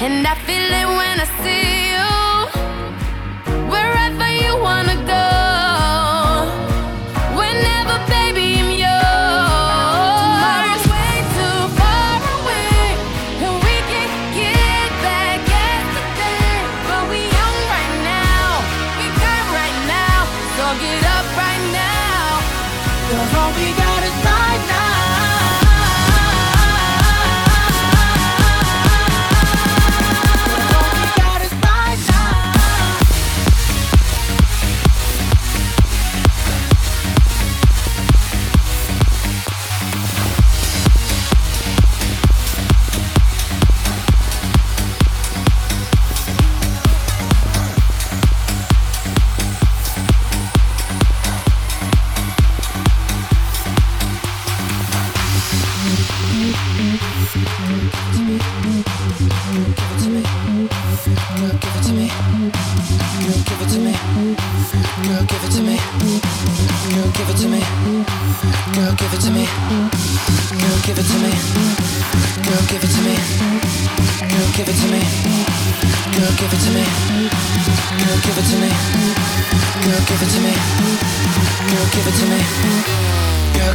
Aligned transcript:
and 0.00 0.26
I 0.26 0.34
feel 0.46 0.72
it 0.80 0.86
when 0.86 1.20
I 1.20 1.26
see 1.42 1.69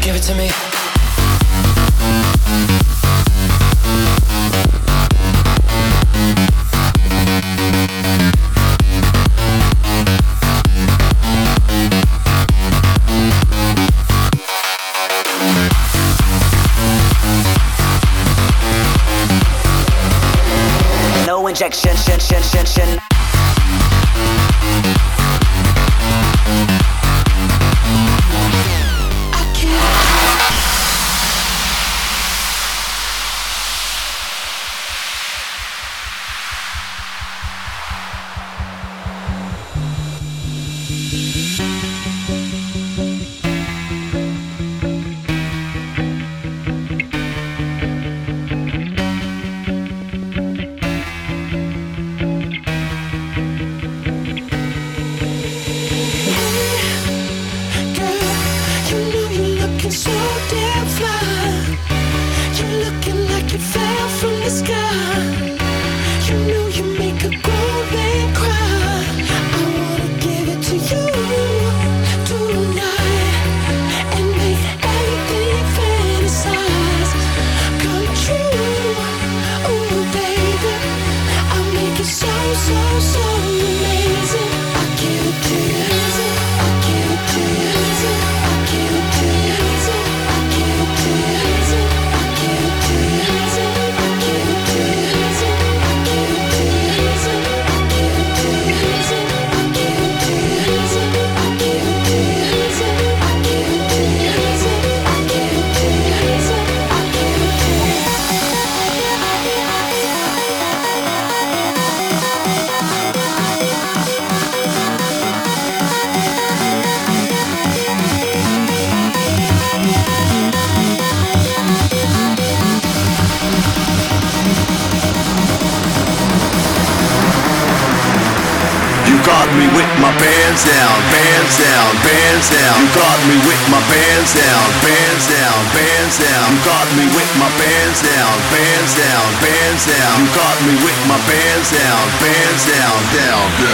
give 0.06 0.15
it 0.15 0.21
to 0.21 0.35
me 0.35 0.75
injection, 21.56 21.95
shin, 21.95 22.19
shin, 22.19 22.44
shin, 22.44 22.65
shin. 22.65 23.05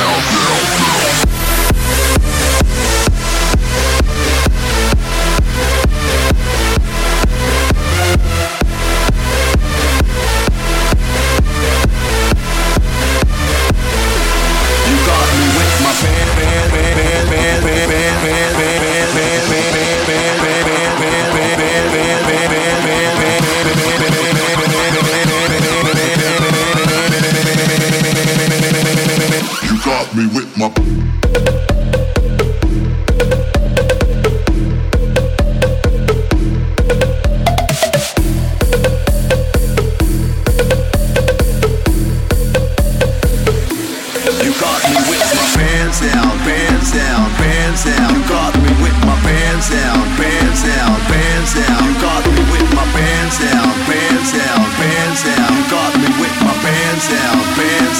Down, 0.02 0.41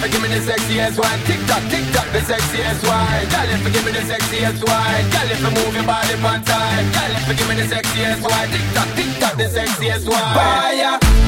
forgive 0.00 0.22
me 0.22 0.28
the 0.28 0.40
sexy 0.40 0.80
as 0.80 0.98
wine. 0.98 1.20
Tick 1.26 1.40
tock, 1.46 1.62
tick 1.70 1.84
tock, 1.92 2.08
the 2.12 2.20
sexy 2.20 2.62
as 2.62 2.80
wine. 2.82 3.26
Girl, 3.28 3.48
if 3.50 3.60
forgive 3.62 3.84
me 3.84 3.92
the 3.92 4.02
sexy 4.02 4.44
as 4.44 4.62
wine. 4.62 5.04
Girl, 5.10 5.28
if 5.30 5.40
you 5.40 5.50
move 5.50 5.74
your 5.74 5.84
body 5.84 6.14
on 6.14 6.42
time. 6.44 6.86
Girl, 6.92 7.12
if 7.12 7.24
forgive 7.26 7.48
me 7.48 7.54
the 7.56 7.66
sexy 7.68 8.04
as 8.04 8.20
wine. 8.22 8.48
Tick 8.50 8.66
tock, 8.74 8.88
tick 8.96 9.10
tock, 9.20 9.34
the 9.36 9.48
sexy 9.48 9.90
as 9.90 10.08
wine. 10.08 10.34
Fire. 10.34 11.27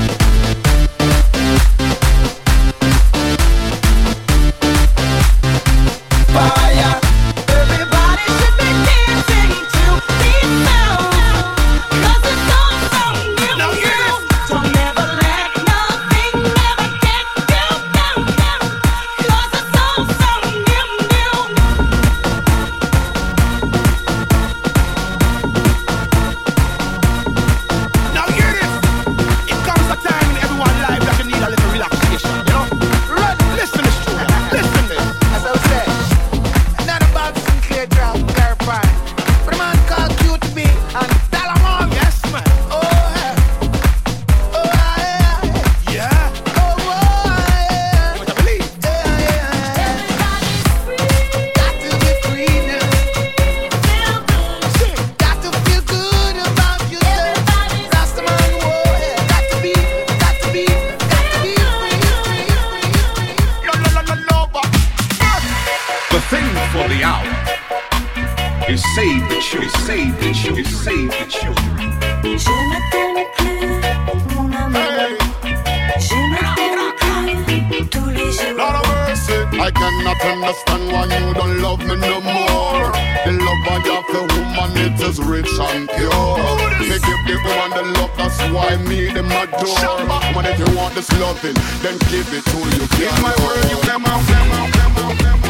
If 90.51 90.59
you 90.59 90.77
want 90.77 90.95
this 90.97 91.09
loving, 91.21 91.55
then 91.81 91.97
give 92.11 92.27
it 92.35 92.45
to 92.45 92.59
you. 92.59 92.83
It's 93.07 93.23
my 93.23 93.35
word, 93.47 93.71
you 93.71 93.79
come 93.83 94.05
out, 94.05 94.21
come 94.27 94.51
out, 94.51 94.73
come 94.73 94.97
out, 94.97 95.19
come 95.19 95.45
out. 95.45 95.50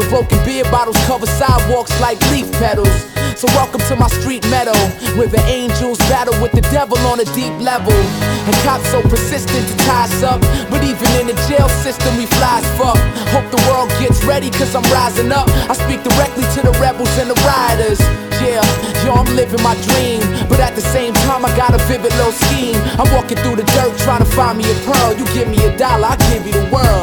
Where 0.00 0.08
broken 0.08 0.38
beer 0.44 0.64
bottles 0.64 0.96
cover 1.04 1.26
sidewalks 1.26 1.92
like 2.00 2.18
leaf 2.32 2.50
petals. 2.52 2.88
So 3.36 3.46
welcome 3.56 3.80
to 3.88 3.96
my 3.96 4.08
street 4.20 4.44
meadow, 4.48 4.76
where 5.16 5.28
the 5.28 5.40
angels 5.44 5.98
battle 6.12 6.36
with 6.42 6.52
the 6.52 6.60
devil 6.72 6.98
on 7.08 7.20
a 7.20 7.24
deep 7.36 7.52
level. 7.60 7.92
And 7.92 8.54
cops 8.64 8.88
so 8.90 9.00
persistent 9.02 9.64
to 9.68 9.76
tie 9.84 10.04
us 10.04 10.22
up, 10.22 10.40
but 10.70 10.82
even 10.84 11.08
in 11.20 11.26
the 11.28 11.36
jail 11.48 11.68
system 11.84 12.16
we 12.16 12.26
fly 12.26 12.60
as 12.60 12.68
fuck. 12.76 13.00
Hope 13.32 13.48
the 13.52 13.62
world 13.68 13.88
gets 14.00 14.24
ready, 14.24 14.50
cause 14.50 14.74
I'm 14.74 14.84
rising 14.92 15.32
up. 15.32 15.48
I 15.68 15.74
speak 15.74 16.02
directly 16.02 16.44
to 16.56 16.60
the 16.64 16.72
rebels 16.80 17.12
and 17.18 17.30
the 17.30 17.38
rioters. 17.44 18.00
Yeah, 18.40 18.64
yo, 19.04 19.12
I'm 19.12 19.28
living 19.36 19.62
my 19.62 19.76
dream, 19.88 20.20
but 20.48 20.60
at 20.60 20.74
the 20.74 20.84
same 20.92 21.12
time 21.28 21.44
I 21.44 21.54
got 21.56 21.72
a 21.74 21.80
vivid 21.88 22.12
little 22.16 22.32
scheme. 22.32 22.76
I'm 23.00 23.08
walking 23.12 23.36
through 23.44 23.56
the 23.56 23.68
dirt 23.76 23.96
trying 24.00 24.24
to 24.24 24.30
find 24.32 24.56
me 24.56 24.64
a 24.64 24.76
pearl. 24.84 25.16
You 25.16 25.24
give 25.32 25.48
me 25.48 25.60
a 25.64 25.76
dollar, 25.76 26.12
I 26.12 26.16
give 26.32 26.46
you 26.46 26.52
the 26.52 26.68
world. 26.72 26.99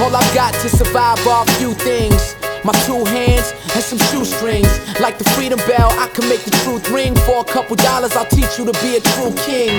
All 0.00 0.14
I've 0.14 0.34
got 0.34 0.54
to 0.54 0.68
survive 0.68 1.26
are 1.26 1.42
a 1.42 1.50
few 1.58 1.74
things. 1.74 2.36
My 2.64 2.72
two 2.86 3.04
hands 3.04 3.52
and 3.74 3.84
some 3.84 3.98
shoestrings. 4.10 4.68
Like 5.00 5.18
the 5.18 5.24
freedom 5.30 5.58
bell, 5.66 5.90
I 5.92 6.08
can 6.08 6.28
make 6.28 6.42
the 6.44 6.52
truth 6.64 6.90
ring. 6.90 7.14
For 7.26 7.40
a 7.40 7.44
couple 7.44 7.76
dollars, 7.76 8.16
I'll 8.16 8.26
teach 8.26 8.58
you 8.58 8.64
to 8.64 8.74
be 8.80 8.96
a 8.96 9.00
true 9.00 9.32
king. 9.46 9.74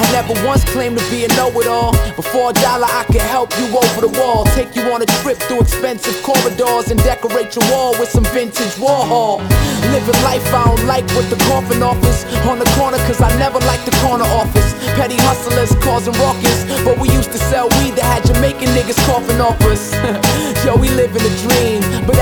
I 0.00 0.06
never 0.12 0.32
once 0.46 0.64
claimed 0.64 0.98
to 0.98 1.04
be 1.10 1.24
a 1.24 1.28
know-it-all. 1.36 1.92
But 2.16 2.24
for 2.24 2.50
a 2.50 2.54
dollar, 2.54 2.88
I 2.88 3.04
can 3.12 3.20
help 3.20 3.52
you 3.58 3.66
over 3.68 4.00
the 4.00 4.12
wall. 4.18 4.44
Take 4.56 4.74
you 4.74 4.82
on 4.92 5.02
a 5.02 5.06
trip 5.20 5.36
through 5.36 5.60
expensive 5.60 6.16
corridors 6.22 6.90
and 6.90 6.98
decorate 7.04 7.54
your 7.54 7.68
wall 7.70 7.92
with 7.98 8.08
some 8.08 8.24
vintage 8.32 8.74
Warhol. 8.80 9.44
Living 9.92 10.20
life 10.24 10.46
I 10.54 10.64
don't 10.64 10.86
like 10.86 11.04
what 11.12 11.28
the 11.28 11.36
coffin 11.50 11.82
offers. 11.82 12.24
On 12.48 12.58
the 12.58 12.68
corner, 12.78 12.98
cause 13.04 13.20
I 13.20 13.28
never 13.38 13.58
liked 13.68 13.84
the 13.84 13.96
corner 14.00 14.24
office. 14.40 14.72
Petty 14.96 15.16
hustlers 15.28 15.74
causing 15.84 16.14
ruckus. 16.14 16.64
But 16.84 16.98
we 16.98 17.10
used 17.10 17.32
to 17.32 17.38
sell 17.50 17.68
weed 17.80 17.94
that 18.00 18.08
had 18.08 18.24
Jamaican 18.24 18.68
niggas 18.72 18.98
coughing 19.04 19.40
off 19.40 19.60
us. 19.68 19.92
Yo, 20.64 20.76
we 20.76 20.88
living 20.90 21.22
a 21.22 21.32
dream. 21.44 21.80
But 22.06 22.16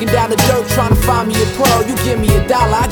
walking 0.00 0.14
down 0.14 0.30
the 0.30 0.36
dirt 0.36 0.66
trying 0.68 0.88
to 0.88 1.00
find 1.02 1.28
me 1.28 1.34
a 1.34 1.46
pearl. 1.56 1.82
You 1.86 1.94
give 2.04 2.18
me 2.18 2.28
a 2.34 2.48
dollar, 2.48 2.76
I 2.76 2.89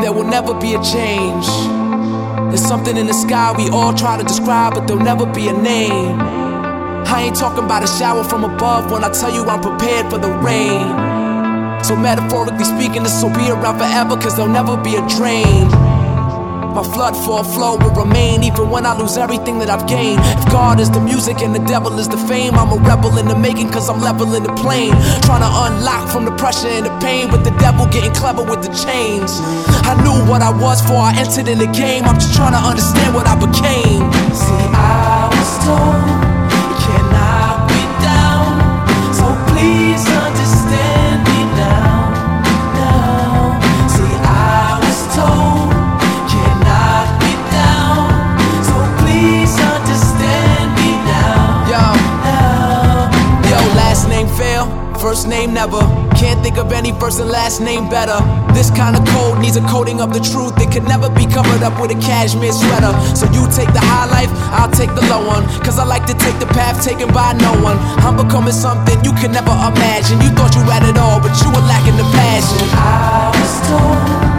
there 0.00 0.12
will 0.12 0.24
never 0.24 0.54
be 0.54 0.74
a 0.74 0.82
change. 0.82 1.46
There's 2.48 2.64
something 2.64 2.96
in 2.96 3.06
the 3.06 3.12
sky 3.12 3.54
we 3.56 3.68
all 3.70 3.92
try 3.94 4.16
to 4.16 4.24
describe, 4.24 4.74
but 4.74 4.86
there'll 4.86 5.02
never 5.02 5.26
be 5.26 5.48
a 5.48 5.52
name. 5.52 6.18
I 6.20 7.22
ain't 7.26 7.36
talking 7.36 7.64
about 7.64 7.82
a 7.82 7.86
shower 7.86 8.22
from 8.22 8.44
above 8.44 8.90
when 8.90 9.02
I 9.02 9.10
tell 9.10 9.32
you 9.32 9.44
I'm 9.44 9.60
prepared 9.60 10.10
for 10.10 10.18
the 10.18 10.30
rain. 10.30 11.84
So, 11.84 11.96
metaphorically 11.96 12.64
speaking, 12.64 13.02
this 13.02 13.22
will 13.22 13.30
be 13.30 13.50
around 13.50 13.78
forever, 13.78 14.16
cause 14.16 14.36
there'll 14.36 14.52
never 14.52 14.76
be 14.76 14.96
a 14.96 15.08
drain. 15.08 15.68
My 16.78 16.84
flood 16.94 17.16
for 17.26 17.40
a 17.40 17.42
flow 17.42 17.76
will 17.76 17.90
remain 17.90 18.44
even 18.44 18.70
when 18.70 18.86
I 18.86 18.96
lose 18.96 19.16
everything 19.18 19.58
that 19.58 19.68
I've 19.68 19.88
gained. 19.88 20.20
If 20.38 20.46
God 20.52 20.78
is 20.78 20.88
the 20.88 21.00
music 21.00 21.42
and 21.42 21.52
the 21.52 21.58
devil 21.66 21.98
is 21.98 22.08
the 22.08 22.16
fame, 22.16 22.54
I'm 22.54 22.70
a 22.70 22.76
rebel 22.76 23.18
in 23.18 23.26
the 23.26 23.36
making 23.36 23.70
cause 23.70 23.90
I'm 23.90 24.00
leveling 24.00 24.44
the 24.44 24.54
plane. 24.54 24.94
Trying 25.26 25.42
to 25.42 25.50
unlock 25.66 26.08
from 26.08 26.24
the 26.24 26.30
pressure 26.36 26.68
and 26.68 26.86
the 26.86 26.96
pain, 27.00 27.32
with 27.32 27.42
the 27.42 27.50
devil 27.58 27.84
getting 27.86 28.14
clever 28.14 28.44
with 28.44 28.62
the 28.62 28.70
chains. 28.70 29.40
I 29.90 29.98
knew 30.06 30.30
what 30.30 30.40
I 30.40 30.54
was 30.54 30.80
before 30.80 31.02
I 31.02 31.18
entered 31.18 31.48
in 31.48 31.58
the 31.58 31.66
game, 31.66 32.04
I'm 32.04 32.14
just 32.14 32.36
trying 32.36 32.54
to 32.54 32.62
understand 32.62 33.12
what 33.12 33.26
I 33.26 33.34
became. 33.34 34.06
See, 34.30 34.70
I 34.70 35.26
was 35.34 35.50
told 35.66 35.97
first 55.08 55.26
name 55.26 55.54
never. 55.54 55.80
Can't 56.20 56.38
think 56.44 56.58
of 56.58 56.70
any 56.70 56.92
first 57.00 57.18
and 57.18 57.30
last 57.30 57.62
name 57.62 57.88
better. 57.88 58.20
This 58.52 58.68
kind 58.68 58.94
of 58.94 59.02
code 59.08 59.38
needs 59.40 59.56
a 59.56 59.62
coating 59.62 60.02
of 60.02 60.12
the 60.12 60.20
truth. 60.20 60.52
It 60.60 60.70
could 60.70 60.84
never 60.84 61.08
be 61.08 61.24
covered 61.24 61.62
up 61.62 61.80
with 61.80 61.96
a 61.96 61.98
cashmere 61.98 62.52
sweater. 62.52 62.92
So 63.16 63.24
you 63.32 63.48
take 63.48 63.72
the 63.72 63.80
high 63.80 64.04
life, 64.04 64.28
I'll 64.52 64.70
take 64.70 64.92
the 64.94 65.00
low 65.08 65.26
one. 65.26 65.44
Cause 65.64 65.78
I 65.78 65.84
like 65.84 66.04
to 66.12 66.14
take 66.24 66.38
the 66.38 66.50
path 66.52 66.84
taken 66.84 67.08
by 67.08 67.32
no 67.40 67.52
one. 67.64 67.78
I'm 68.04 68.16
becoming 68.20 68.52
something 68.52 69.02
you 69.02 69.14
could 69.16 69.32
never 69.32 69.54
imagine. 69.72 70.20
You 70.20 70.28
thought 70.36 70.52
you 70.54 70.64
had 70.68 70.84
it 70.84 70.98
all, 70.98 71.20
but 71.24 71.32
you 71.40 71.48
were 71.56 71.64
lacking 71.64 71.96
the 71.96 72.08
passion. 72.12 72.68
I 72.76 73.32
was 73.32 73.54
told 73.64 74.37